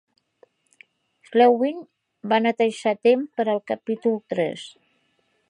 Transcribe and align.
Selwyn 1.31 1.83
va 2.33 2.41
netejar 2.47 2.95
a 2.97 2.99
temps 3.09 3.31
per 3.39 3.47
al 3.55 3.63
capítol 3.75 4.19
tres. 4.35 4.67